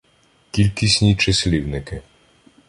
[0.51, 2.01] Кількісні числівники